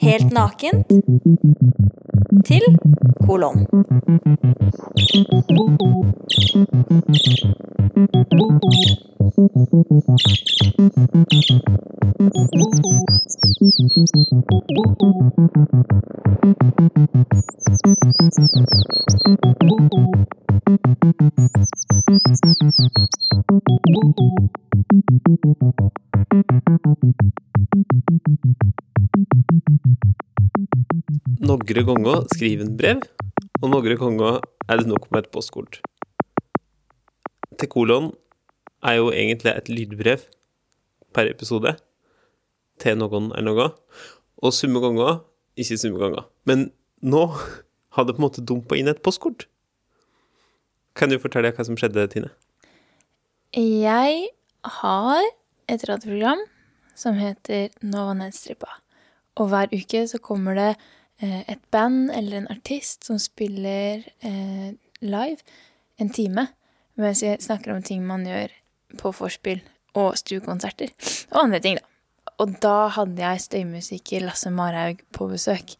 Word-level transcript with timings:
Helt 0.00 0.32
nakent 0.32 0.86
til 2.44 2.62
kolon. 3.26 3.66
Noen 31.44 31.86
ganger 31.88 32.24
skriver 32.34 32.66
en 32.66 32.76
brev, 32.78 33.02
og 33.60 33.72
noen 33.72 33.98
ganger 34.00 34.40
er 34.68 34.80
det 34.80 34.88
nok 34.88 35.10
med 35.10 35.24
et 35.24 35.32
postkort. 35.34 35.80
Til 37.58 37.70
kolon 37.70 38.12
er 38.84 38.98
jo 38.98 39.10
egentlig 39.12 39.52
et 39.54 39.70
lydbrev 39.72 40.24
per 41.14 41.30
episode 41.30 41.76
til 42.82 42.98
noen 42.98 43.30
er 43.38 43.44
noe, 43.46 43.70
og 44.42 44.54
summe 44.54 44.82
ganger 44.82 45.20
ikke 45.60 45.78
summe 45.78 46.00
ganger. 46.02 46.26
Men 46.48 46.70
nå 47.02 47.26
har 47.94 48.06
det 48.06 48.16
på 48.16 48.22
en 48.22 48.26
måte 48.26 48.44
dumpa 48.44 48.78
inn 48.78 48.90
et 48.90 49.02
postkort. 49.04 49.46
Kan 50.94 51.10
du 51.10 51.18
fortelle 51.18 51.52
hva 51.54 51.66
som 51.66 51.78
skjedde, 51.78 52.06
Tine? 52.12 52.30
Jeg 53.54 54.28
har 54.80 55.22
et 55.70 55.84
radioprogram 55.88 56.42
som 56.98 57.18
heter 57.18 57.70
Nova 57.82 58.14
Nedstrippa. 58.18 58.83
Og 59.40 59.50
hver 59.50 59.72
uke 59.74 60.04
så 60.10 60.20
kommer 60.22 60.58
det 60.58 60.70
eh, 61.22 61.42
et 61.50 61.62
band 61.74 62.10
eller 62.14 62.42
en 62.42 62.50
artist 62.52 63.06
som 63.08 63.18
spiller 63.18 64.04
eh, 64.22 64.74
live 65.02 65.40
en 65.98 66.10
time, 66.10 66.48
mens 66.98 67.22
jeg 67.22 67.42
snakker 67.42 67.74
om 67.74 67.82
ting 67.82 68.04
man 68.06 68.26
gjør 68.26 68.52
på 68.98 69.10
vorspiel 69.18 69.62
og 69.98 70.16
stuekonserter. 70.18 70.90
Og 71.32 71.44
andre 71.46 71.60
ting, 71.62 71.78
da. 71.78 71.90
Og 72.42 72.56
da 72.62 72.88
hadde 72.90 73.22
jeg 73.22 73.42
støymusiker 73.44 74.24
Lasse 74.24 74.50
Marhaug 74.50 75.02
på 75.14 75.28
besøk. 75.30 75.76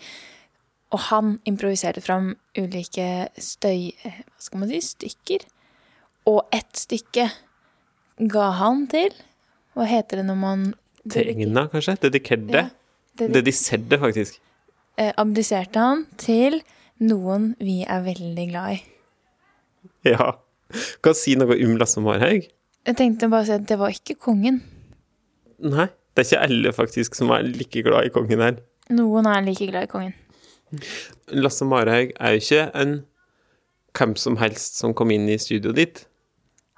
Og 0.94 1.00
han 1.08 1.33
improviserte 1.50 2.02
fram 2.05 2.36
ulike 2.58 3.27
støy... 3.42 3.91
eh, 4.06 4.20
Hva 4.22 4.44
skal 4.46 4.62
man 4.62 4.70
si? 4.70 4.78
Stykker. 4.86 5.46
Og 6.30 6.44
ett 6.55 6.78
stykke 6.78 7.27
ga 8.30 8.44
han 8.61 8.86
til 8.89 9.12
Hva 9.74 9.84
heter 9.91 10.22
det 10.22 10.28
når 10.28 10.39
man 10.39 10.62
Tegna, 11.11 11.33
Egna, 11.34 11.64
kanskje? 11.72 11.96
Dedikerte? 12.06 12.62
Ja, 12.62 12.68
Dediserte, 13.19 13.98
faktisk. 14.03 14.41
eh, 14.98 15.12
abdiserte 15.19 15.79
han 15.79 16.05
til 16.19 16.61
noen 17.01 17.55
vi 17.61 17.83
er 17.84 18.03
veldig 18.07 18.47
glad 18.51 18.77
i. 18.77 18.83
Ja. 20.05 20.33
Kan 21.05 21.15
si 21.15 21.35
noe 21.39 21.55
om 21.65 21.77
Lasse 21.81 22.01
Marhaug? 22.03 22.47
Jeg 22.85 22.97
tenkte 22.98 23.29
bare 23.33 23.45
å 23.45 23.48
si 23.48 23.53
at 23.57 23.67
det 23.69 23.79
var 23.81 23.95
ikke 23.95 24.17
kongen. 24.20 24.62
Nei. 25.59 25.89
Det 26.15 26.23
er 26.23 26.29
ikke 26.29 26.45
alle 26.47 26.70
faktisk 26.73 27.17
som 27.19 27.31
er 27.35 27.42
like 27.42 27.83
glad 27.83 28.07
i 28.07 28.11
kongen 28.15 28.42
her. 28.45 28.59
Noen 28.95 29.27
er 29.27 29.41
like 29.42 29.67
glad 29.67 29.89
i 29.89 29.91
kongen. 29.91 30.12
Lasse 31.35 31.67
Marhaug 31.67 32.12
er 32.20 32.35
jo 32.37 32.42
ikke 32.42 32.65
en 32.79 32.92
hvem 33.95 34.12
som 34.19 34.37
helst 34.41 34.79
som 34.79 34.95
kom 34.95 35.11
inn 35.15 35.27
i 35.31 35.39
studioet 35.39 35.79
ditt. 35.79 36.03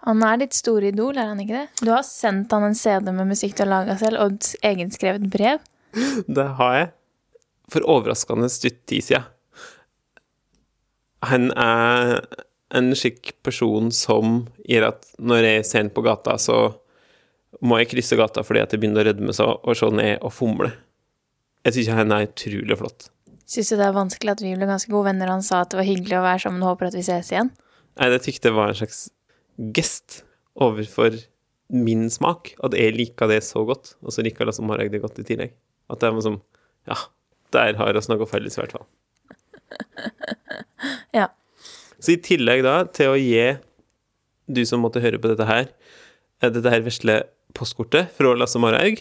Han 0.07 0.23
er 0.23 0.39
ditt 0.41 0.55
store 0.57 0.89
idol, 0.93 1.17
er 1.19 1.31
han 1.33 1.41
ikke 1.43 1.57
det? 1.57 1.67
Du 1.83 1.91
har 1.93 2.05
sendt 2.07 2.53
han 2.55 2.65
en 2.69 2.77
CD 2.79 3.11
med 3.13 3.29
musikk 3.33 3.57
du 3.57 3.65
har 3.65 3.71
laga 3.73 3.97
selv, 4.01 4.21
og 4.23 4.51
egenskrevet 4.65 5.25
brev. 5.33 5.61
Det 6.27 6.49
har 6.59 6.77
jeg. 6.77 6.91
For 7.73 7.87
overraskende 7.91 8.51
stutt 8.53 8.83
tid 8.87 9.05
siden. 9.09 9.27
Han 11.27 11.49
er 11.59 12.21
en 12.77 12.93
slik 12.99 13.33
person 13.47 13.91
som 13.95 14.45
gjør 14.69 14.91
at 14.93 15.09
når 15.19 15.49
jeg 15.49 15.67
ser 15.67 15.85
han 15.85 15.93
på 15.95 16.05
gata, 16.07 16.37
så 16.39 16.77
må 17.65 17.81
jeg 17.81 17.91
krysse 17.95 18.19
gata 18.19 18.45
fordi 18.47 18.63
at 18.63 18.75
jeg 18.75 18.83
begynner 18.83 19.07
å 19.07 19.11
rødme 19.11 19.35
så, 19.35 19.49
og 19.57 19.79
se 19.79 19.91
ned 19.95 20.21
og 20.21 20.35
fomle. 20.35 20.73
Jeg 21.67 21.79
syns 21.79 21.95
han 21.97 22.15
er 22.15 22.29
utrolig 22.29 22.79
flott. 22.79 23.09
Syns 23.47 23.71
du 23.71 23.77
det 23.79 23.87
er 23.87 23.95
vanskelig 23.95 24.35
at 24.35 24.43
vi 24.43 24.55
ble 24.59 24.69
ganske 24.69 24.91
gode 24.91 25.09
venner, 25.09 25.31
han 25.31 25.45
sa 25.47 25.63
at 25.63 25.73
det 25.73 25.81
var 25.81 25.89
hyggelig 25.89 26.19
å 26.19 26.25
være 26.25 26.43
sammen 26.45 26.65
og 26.65 26.75
håper 26.75 26.91
at 26.91 26.99
vi 26.99 27.05
ses 27.07 27.31
igjen? 27.33 27.53
Nei, 27.97 28.11
jeg 28.13 28.25
tykte 28.27 28.51
det 28.51 28.59
var 28.59 28.73
en 28.73 28.79
slags 28.79 29.07
gest 29.75 30.21
overfor 30.63 31.17
min 31.73 32.07
smak, 32.13 32.53
at 32.63 32.75
jeg 32.79 32.95
liker 32.95 33.31
det 33.31 33.41
så 33.47 33.65
godt, 33.67 33.97
og 34.03 34.15
så 34.15 34.23
liker 34.27 34.47
Lasse 34.47 34.63
Marhaug 34.67 34.91
det 34.93 35.03
godt 35.03 35.23
i 35.23 35.27
tillegg. 35.27 35.55
At 35.91 36.03
det 36.03 36.09
er 36.09 36.17
liksom 36.19 36.41
Ja, 36.87 36.97
der 37.55 37.79
har 37.79 37.93
vi 37.95 38.03
noe 38.13 38.29
felles, 38.31 38.57
i 38.57 38.63
hvert 38.63 38.77
fall. 38.77 38.87
Ja. 41.17 41.31
Så 41.99 42.13
i 42.13 42.21
tillegg 42.23 42.63
da 42.67 42.85
til 42.95 43.11
å 43.11 43.17
gi 43.19 43.57
du 44.47 44.61
som 44.69 44.83
måtte 44.85 45.01
høre 45.03 45.19
på 45.19 45.31
dette 45.33 45.47
her, 45.49 45.71
eh, 46.43 46.51
dette 46.53 46.71
her 46.71 46.85
vesle 46.85 47.23
postkortet 47.57 48.13
fra 48.15 48.35
Lasse 48.37 48.61
Marhaug, 48.63 49.01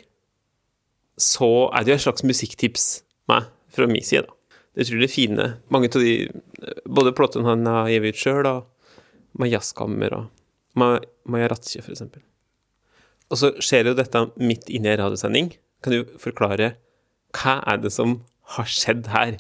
så 1.19 1.69
er 1.71 1.83
det 1.83 1.91
jo 1.91 1.97
et 1.99 2.05
slags 2.05 2.25
musikktips 2.25 2.87
med 3.29 3.51
fra 3.75 3.87
min 3.91 4.03
side, 4.03 4.25
da. 4.25 4.31
Det 4.75 4.83
er 4.83 4.89
utrolig 4.89 5.11
fine. 5.11 5.45
Mange 5.71 5.87
av 5.87 6.01
de 6.03 6.15
Både 6.87 7.13
plottene 7.15 7.47
han 7.47 7.67
har 7.67 7.87
gitt 7.91 8.15
ut 8.15 8.19
sjøl, 8.19 8.47
og 8.49 8.65
med 9.39 9.51
jazzkammer 9.51 10.15
og 10.17 10.25
Maja 10.75 11.47
Ratche, 11.51 11.83
for 11.83 11.93
eksempel. 11.93 12.23
Og 13.31 13.39
så 13.39 13.51
skjer 13.63 13.89
jo 13.89 13.95
dette 13.97 14.21
midt 14.35 14.67
inne 14.69 14.91
i 14.91 14.95
en 14.95 15.01
radiosending. 15.03 15.53
Kan 15.85 15.93
du 15.93 16.15
forklare 16.17 16.71
hva 17.35 17.59
er 17.69 17.77
det 17.83 17.91
som 17.93 18.15
har 18.55 18.69
skjedd 18.71 19.05
her? 19.13 19.35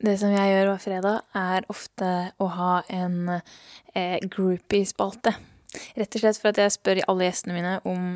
Det 0.00 0.14
som 0.16 0.32
jeg 0.32 0.52
gjør 0.54 0.70
hver 0.70 0.80
fredag, 0.80 1.18
er 1.36 1.66
ofte 1.72 2.12
å 2.40 2.46
ha 2.54 2.70
en 2.92 3.18
eh, 3.34 4.24
groupie-spalte. 4.24 5.34
Rett 5.98 6.16
og 6.16 6.22
slett 6.22 6.40
for 6.40 6.52
at 6.52 6.62
jeg 6.62 6.72
spør 6.72 7.02
alle 7.12 7.28
gjestene 7.28 7.58
mine 7.58 7.74
om 7.88 8.06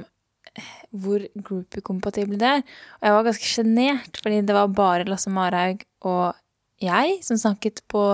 eh, 0.54 0.72
hvor 1.04 1.26
groupie-kompatible 1.36 2.40
det 2.40 2.48
er. 2.48 2.64
Og 2.96 3.08
jeg 3.10 3.16
var 3.18 3.28
ganske 3.28 3.52
sjenert, 3.52 4.20
fordi 4.24 4.40
det 4.48 4.56
var 4.56 4.72
bare 4.80 5.08
Lasse 5.10 5.32
Marhaug 5.32 5.84
og 6.08 6.32
jeg 6.80 7.20
som 7.26 7.40
snakket 7.44 7.84
på 7.92 8.04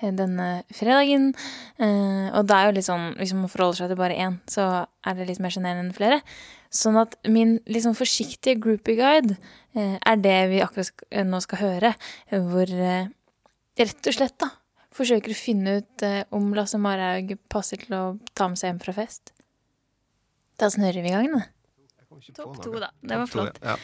denne 0.00 0.48
fredagen. 0.74 1.30
Eh, 1.78 2.28
og 2.32 2.46
det 2.48 2.56
er 2.56 2.68
jo 2.68 2.76
litt 2.76 2.88
sånn, 2.88 3.08
hvis 3.20 3.34
man 3.36 3.50
forholder 3.52 3.80
seg 3.80 3.92
til 3.92 4.00
bare 4.00 4.18
én, 4.26 4.38
så 4.50 4.66
er 5.06 5.16
det 5.16 5.30
litt 5.30 5.40
mer 5.42 5.54
sjenerende 5.54 5.88
enn 5.88 5.96
flere. 5.96 6.20
Sånn 6.74 6.98
at 7.00 7.16
min 7.30 7.56
litt 7.70 7.86
sånn 7.86 7.96
forsiktige 7.96 8.60
groupie-guide 8.60 9.38
eh, 9.76 9.96
er 9.96 10.20
det 10.20 10.38
vi 10.52 10.62
akkurat 10.64 11.06
eh, 11.10 11.24
nå 11.26 11.40
skal 11.44 11.62
høre, 11.62 11.96
hvor 12.30 12.70
eh, 12.70 13.10
rett 13.80 14.12
og 14.12 14.18
slett 14.18 14.38
da 14.42 14.52
forsøker 14.96 15.32
å 15.32 15.38
finne 15.38 15.78
ut 15.80 16.04
eh, 16.06 16.22
om 16.34 16.52
Lasse 16.56 16.80
Marhaug 16.80 17.36
passer 17.52 17.80
til 17.82 17.96
å 17.96 18.04
ta 18.36 18.48
med 18.50 18.60
seg 18.60 18.72
hjem 18.72 18.82
fra 18.84 18.96
fest. 18.96 19.32
Da 20.56 20.70
snurrer 20.72 21.04
vi 21.04 21.12
i 21.12 21.16
gang, 21.16 21.28
da. 21.34 21.44
Topp 22.36 22.62
to, 22.62 22.72
da. 22.80 22.88
Det 23.00 23.16
var 23.18 23.26
flott. 23.26 23.58
Ja. 23.62 23.76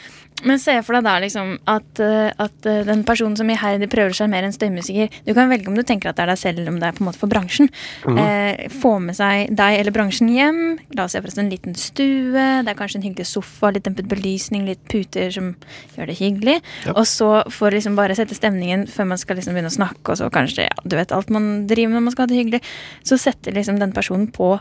Men 0.42 0.58
se 0.58 0.74
for 0.82 0.96
deg 0.96 1.04
da 1.06 1.14
liksom 1.22 1.52
at, 1.70 2.00
eh, 2.02 2.30
at 2.42 2.66
eh, 2.66 2.80
den 2.88 3.04
personen 3.06 3.36
som 3.38 3.50
iherdig 3.52 3.90
prøver 3.92 4.14
å 4.14 4.16
sjarmere 4.16 4.48
en 4.48 4.54
støymusiker 4.54 5.12
Du 5.26 5.32
kan 5.36 5.50
velge 5.52 5.68
om 5.70 5.76
du 5.78 5.84
tenker 5.86 6.10
at 6.10 6.18
det 6.18 6.24
er 6.24 6.32
deg 6.32 6.40
selv, 6.40 6.62
eller 6.62 6.72
om 6.72 6.80
det 6.80 6.88
er 6.88 6.96
på 6.96 7.04
en 7.04 7.08
måte 7.10 7.20
for 7.20 7.30
bransjen. 7.30 7.68
eh, 8.08 8.68
få 8.72 8.94
med 9.04 9.16
seg 9.18 9.52
deg 9.54 9.78
eller 9.80 9.94
bransjen 9.94 10.32
hjem. 10.32 10.62
La 10.96 11.04
oss 11.06 11.14
se 11.16 11.20
for 11.20 11.30
oss 11.30 11.38
en 11.38 11.52
liten 11.52 11.76
stue. 11.78 12.32
Det 12.64 12.72
er 12.72 12.78
kanskje 12.78 13.02
en 13.02 13.06
hyggelig 13.06 13.28
sofa, 13.30 13.72
litt 13.74 13.86
dempet 13.86 14.08
belysning, 14.10 14.66
litt 14.66 14.82
puter 14.90 15.30
som 15.34 15.52
gjør 15.96 16.10
det 16.10 16.18
hyggelig. 16.18 16.58
Ja. 16.86 16.96
Og 16.96 17.06
så 17.10 17.30
for 17.52 17.74
liksom 17.74 17.98
bare 17.98 18.16
sette 18.18 18.36
stemningen 18.38 18.88
før 18.90 19.12
man 19.12 19.20
skal 19.20 19.38
liksom 19.38 19.54
begynne 19.56 19.72
å 19.72 19.78
snakke, 19.78 20.14
og 20.14 20.18
så 20.18 20.32
kanskje 20.32 20.66
ja, 20.66 20.82
du 20.84 20.96
vet 20.98 21.12
alt 21.14 21.30
man 21.32 21.68
driver 21.70 21.92
med 21.92 22.00
når 22.00 22.08
man 22.08 22.16
skal 22.16 22.26
ha 22.26 22.32
det 22.32 22.40
hyggelig, 22.40 22.62
så 23.06 23.20
setter 23.20 23.54
liksom 23.56 23.78
den 23.82 23.94
personen 23.94 24.30
på 24.32 24.54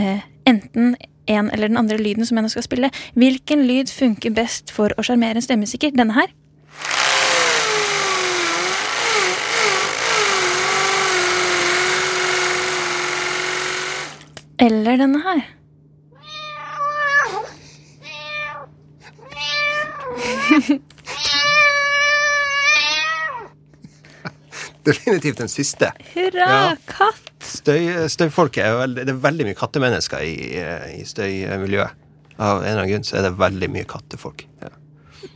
eh, 0.00 0.26
enten 0.46 0.96
en 1.26 1.50
eller 1.50 1.68
den 1.68 1.76
andre 1.78 1.98
lyden 1.98 2.26
som 2.26 2.36
jeg 2.36 2.42
nå 2.42 2.48
skal 2.52 2.62
spille. 2.66 2.90
Hvilken 3.14 3.66
lyd 3.68 3.92
funker 3.94 4.30
best 4.34 4.72
for 4.74 4.94
å 4.98 5.04
sjarmere 5.06 5.38
en 5.38 5.46
stemmesikker? 5.46 5.94
Denne 5.96 6.16
her? 6.18 6.32
Eller 14.58 14.96
denne 14.98 15.18
her? 15.22 15.42
Definitivt 24.84 25.38
den 25.38 25.48
siste. 25.48 25.92
Hurra, 26.14 26.48
Ja. 26.48 26.76
katt! 26.86 27.31
Støy, 27.62 27.82
støyfolket 28.10 28.64
er 28.66 28.76
veldig, 28.80 29.04
Det 29.06 29.14
er 29.14 29.18
veldig 29.22 29.44
mye 29.46 29.58
kattemennesker 29.58 30.22
i, 30.26 30.36
i 30.98 31.04
støymiljøet. 31.06 31.98
Av 32.42 32.62
en 32.62 32.66
eller 32.66 32.80
annen 32.80 32.90
grunn 32.90 33.04
så 33.06 33.20
er 33.20 33.28
det 33.28 33.36
veldig 33.38 33.68
mye 33.70 33.86
kattefolk. 33.86 34.46
Ja. 34.62 34.72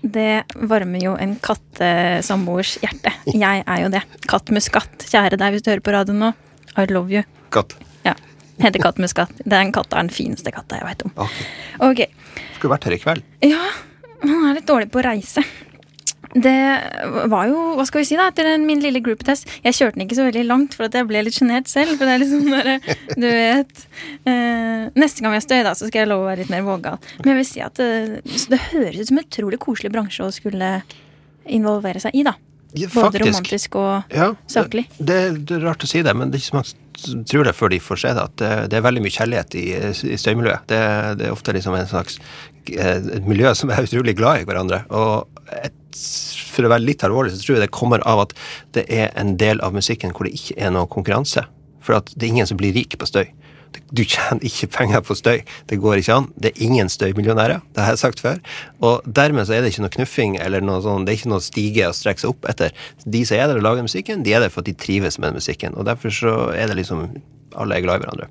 Det 0.02 0.30
varmer 0.70 1.02
jo 1.02 1.12
en 1.20 1.36
kattesamboers 1.42 2.76
hjerte. 2.82 3.12
Jeg 3.30 3.62
er 3.62 3.82
jo 3.84 3.90
det. 3.94 4.02
Katt 4.26 4.50
med. 4.50 4.66
Kjære 5.06 5.38
deg 5.38 5.54
hvis 5.54 5.62
du 5.62 5.70
hører 5.70 5.84
på 5.86 5.94
radioen 5.94 6.24
nå. 6.24 6.32
I 6.76 6.86
love 6.90 7.12
you. 7.14 7.22
Katt. 7.54 7.76
Ja. 8.04 8.16
Heter 8.62 8.82
kattmuskat. 8.82 9.44
Den 9.44 9.70
katta 9.76 10.00
er 10.00 10.08
den 10.08 10.14
fineste 10.14 10.52
katta 10.54 10.80
jeg 10.80 10.88
vet 10.88 11.06
om. 11.06 11.14
Ok. 11.20 11.38
okay. 11.92 12.10
Skulle 12.56 12.74
vært 12.74 12.88
her 12.88 12.96
i 12.96 13.00
kveld. 13.00 13.30
Ja, 13.46 13.62
han 14.24 14.50
er 14.50 14.58
litt 14.58 14.68
dårlig 14.68 14.90
på 14.92 15.00
å 15.02 15.06
reise. 15.06 15.44
Det 16.34 16.56
var 17.30 17.48
jo, 17.50 17.60
hva 17.78 17.86
skal 17.88 18.02
vi 18.02 18.08
si 18.08 18.18
da, 18.18 18.28
etter 18.32 18.48
min 18.62 18.80
lille 18.82 19.00
groupetest 19.04 19.48
Jeg 19.64 19.76
kjørte 19.78 19.96
den 19.96 20.06
ikke 20.06 20.18
så 20.18 20.26
veldig 20.26 20.44
langt, 20.48 20.76
for 20.76 20.88
at 20.88 20.96
jeg 20.98 21.08
ble 21.08 21.22
litt 21.26 21.36
sjenert 21.38 21.70
selv. 21.70 21.96
For 21.96 22.08
det 22.08 22.16
er 22.16 22.22
litt 22.22 22.32
sånn 22.32 22.50
der, 22.52 22.96
du 23.14 23.28
vet 23.28 23.84
eh, 24.28 24.88
Neste 24.98 25.24
gang 25.24 25.36
jeg 25.36 25.46
støy, 25.46 25.60
da, 25.66 25.76
så 25.78 25.90
skal 25.90 26.04
jeg 26.04 26.10
love 26.10 26.26
å 26.26 26.30
være 26.30 26.44
litt 26.44 26.52
mer 26.52 26.66
vågal. 26.66 26.98
Men 27.22 27.34
jeg 27.34 27.40
vil 27.42 27.48
si 27.52 27.62
at 27.64 27.78
det, 27.80 28.22
det 28.24 28.62
høres 28.70 28.98
ut 29.02 29.12
som 29.12 29.20
en 29.20 29.28
utrolig 29.28 29.60
koselig 29.62 29.92
bransje 29.94 30.26
å 30.26 30.34
skulle 30.34 30.72
involvere 31.46 32.02
seg 32.02 32.16
i, 32.18 32.24
da. 32.26 32.34
Ja, 32.76 32.88
Både 32.92 33.22
romantisk 33.22 33.78
og 33.80 34.12
Ja, 34.12 34.32
saklig. 34.50 34.84
Det, 34.98 35.20
det 35.46 35.56
er 35.56 35.64
rart 35.64 35.84
å 35.86 35.88
si 35.88 36.02
det, 36.04 36.12
men 36.18 36.32
det 36.32 36.40
er 36.40 36.44
ikke 36.44 36.52
så 36.52 36.58
mange 36.58 36.84
tror 37.28 37.44
det 37.44 37.54
før 37.56 37.72
de 37.72 37.78
får 37.82 38.02
se 38.02 38.12
det, 38.16 38.24
at 38.24 38.36
det, 38.40 38.52
det 38.72 38.78
er 38.78 38.84
veldig 38.86 39.02
mye 39.04 39.14
kjærlighet 39.14 39.56
i, 39.60 39.64
i 40.12 40.18
støymiljøet. 40.20 40.68
Det, 40.70 40.82
det 41.20 41.28
er 41.28 41.34
ofte 41.34 41.54
liksom 41.56 41.76
en 41.76 41.90
slags 41.90 42.18
eh, 42.72 43.00
et 43.18 43.28
miljø 43.28 43.52
som 43.58 43.72
er 43.72 43.86
utrolig 43.86 44.16
glad 44.18 44.42
i 44.42 44.48
hverandre. 44.48 44.82
Og 44.96 45.42
et, 45.60 45.76
for 46.52 46.66
å 46.66 46.72
være 46.72 46.86
litt 46.86 47.04
alvorlig, 47.06 47.34
så 47.34 47.42
tror 47.42 47.58
jeg 47.58 47.66
det 47.66 47.74
kommer 47.74 48.04
av 48.08 48.26
at 48.26 48.36
det 48.76 48.86
er 48.92 49.10
en 49.18 49.36
del 49.40 49.60
av 49.64 49.76
musikken 49.76 50.14
hvor 50.16 50.28
det 50.28 50.36
ikke 50.36 50.56
er 50.60 50.72
noe 50.74 50.90
konkurranse. 50.90 51.44
For 51.84 51.98
at 51.98 52.12
det 52.14 52.26
er 52.26 52.34
ingen 52.34 52.48
som 52.50 52.58
blir 52.60 52.74
rik 52.76 52.96
på 52.98 53.08
støy. 53.08 53.26
Du 53.92 54.02
tjener 54.08 54.42
ikke 54.46 54.70
penger 54.72 55.02
på 55.04 55.16
støy. 55.18 55.42
Det 55.70 55.78
går 55.82 56.00
ikke 56.00 56.16
an. 56.20 56.28
Det 56.40 56.52
er 56.52 56.64
ingen 56.64 56.90
støymillionærer. 56.92 57.62
Det 57.74 57.84
har 57.84 57.94
jeg 57.94 58.02
sagt 58.02 58.22
før. 58.24 58.40
Og 58.84 59.04
dermed 59.06 59.48
så 59.48 59.56
er 59.56 59.64
det 59.64 59.74
ikke 59.74 59.84
noe 59.84 59.96
knuffing 59.98 60.38
eller 60.42 60.64
noe 60.64 60.80
sånn, 60.84 61.06
det 61.06 61.14
er 61.14 61.20
ikke 61.20 61.34
noe 61.34 61.44
stige 61.44 61.90
å 61.90 61.96
strekke 61.96 62.24
seg 62.24 62.32
opp 62.32 62.48
etter. 62.50 62.74
De 63.04 63.22
som 63.28 63.38
er 63.38 63.50
der 63.50 63.60
og 63.60 63.66
lager 63.66 63.86
musikken, 63.86 64.24
de 64.26 64.34
er 64.36 64.44
der 64.44 64.52
for 64.52 64.64
at 64.64 64.70
de 64.70 64.76
trives 64.86 65.20
med 65.22 65.36
musikken. 65.36 65.76
Og 65.76 65.88
derfor 65.88 66.14
så 66.14 66.36
er 66.56 66.70
det 66.70 66.82
liksom 66.82 67.08
Alle 67.56 67.76
er 67.78 67.80
glad 67.80 67.96
i 67.96 68.04
hverandre. 68.04 68.26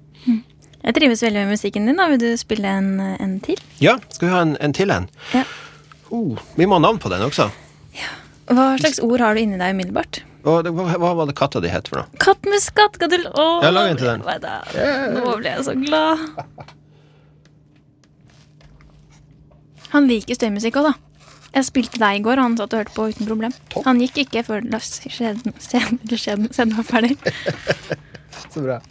Jeg 0.86 0.94
trives 0.94 1.24
veldig 1.24 1.46
med 1.48 1.56
musikken 1.56 1.88
din. 1.88 1.98
da 1.98 2.06
Vil 2.12 2.20
du 2.22 2.38
spille 2.38 2.70
en, 2.70 3.00
en 3.02 3.40
til? 3.42 3.58
Ja, 3.82 3.96
skal 4.14 4.28
vi 4.28 4.34
ha 4.36 4.42
en, 4.46 4.58
en 4.62 4.76
til 4.76 4.92
en? 4.94 5.08
Ja. 5.34 5.42
Oh, 6.16 6.40
vi 6.56 6.68
må 6.70 6.78
ha 6.78 6.86
navn 6.86 7.02
på 7.04 7.12
den 7.12 7.26
også. 7.26 7.50
Hva 8.46 8.76
slags 8.78 9.02
ord 9.02 9.24
har 9.24 9.36
du 9.36 9.42
inni 9.42 9.58
deg 9.58 9.74
umiddelbart? 9.74 10.22
Hva, 10.46 10.60
hva 10.62 11.12
var 11.18 11.26
det 11.26 11.34
katta 11.38 11.60
di 11.64 11.72
het 11.74 11.90
for 11.90 12.04
noe? 12.04 12.20
Kattmuskat! 12.22 13.00
Skal 13.00 13.10
du 13.10 13.18
oh, 13.34 13.64
Ja, 13.66 13.72
lag 13.74 13.90
en 13.90 13.98
til 13.98 14.12
den. 14.12 14.22
Nå 15.16 15.34
ble 15.40 15.56
jeg 15.56 15.66
så 15.66 15.74
glad. 15.80 16.22
Han 19.96 20.10
liker 20.12 20.38
støymusikk 20.38 20.78
òg, 20.82 20.92
da. 20.92 20.94
Jeg 21.56 21.70
spilte 21.70 22.00
deg 22.02 22.20
i 22.20 22.24
går, 22.24 22.38
og 22.38 22.50
han 22.50 22.58
satt 22.60 22.74
og 22.76 22.82
hørte 22.84 22.94
på 22.94 23.08
uten 23.10 23.30
problem. 23.30 23.54
Han 23.88 24.02
gikk 24.04 24.26
ikke 24.26 24.44
før 24.46 24.66
skjeden 25.16 26.76
var 26.76 26.86
ferdig. 26.86 27.16
Så 28.52 28.62
bra. 28.62 28.82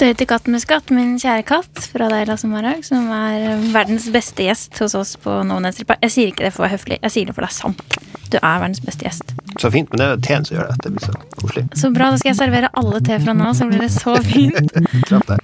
Støy 0.00 0.14
til 0.16 0.24
katten 0.30 0.54
med 0.56 0.62
skatt, 0.62 0.88
min 0.96 1.18
kjære 1.20 1.42
katt 1.44 1.82
fra 1.92 2.06
deg, 2.08 2.22
Lasse 2.30 2.48
Marhaug, 2.48 2.80
som 2.86 3.10
er 3.12 3.60
verdens 3.74 4.06
beste 4.08 4.46
gjest 4.46 4.78
hos 4.80 4.94
oss 4.96 5.10
på 5.20 5.34
No 5.44 5.58
Nets. 5.60 5.82
Jeg 5.84 6.12
sier 6.14 6.30
ikke 6.30 6.46
det 6.46 6.54
for 6.54 6.64
å 6.64 6.64
være 6.64 6.78
høflig, 6.78 6.96
jeg 7.02 7.12
sier 7.12 7.28
det 7.28 7.34
for 7.36 7.44
det 7.44 7.50
er 7.50 7.56
sant. 7.58 7.84
Du 8.32 8.38
er 8.38 8.62
verdens 8.62 8.80
beste 8.80 9.04
gjest. 9.04 9.34
Så 9.60 9.68
fint, 9.68 9.92
men 9.92 10.00
det 10.00 10.06
er 10.08 10.24
teen 10.24 10.48
som 10.48 10.56
gjør 10.56 10.72
det. 10.72 10.80
Det 10.86 10.94
blir 10.94 11.04
så 11.04 11.12
koselig. 11.36 11.68
Så 11.82 11.92
bra, 11.92 12.08
da 12.08 12.16
skal 12.16 12.32
jeg 12.32 12.40
servere 12.40 12.72
alle 12.80 13.04
te 13.04 13.20
fra 13.20 13.36
nå, 13.36 13.52
så 13.60 13.68
blir 13.68 13.84
det 13.84 13.92
så 13.92 14.16
fint. 14.24 14.72
Traff 15.10 15.28
deg. 15.28 15.38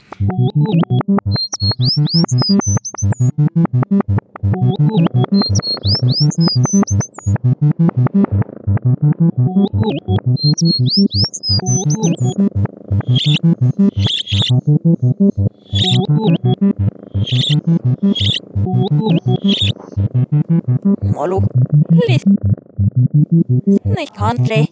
Molo. 21.14 21.42
Litt 22.08 22.24
snikhandlig. 23.92 24.68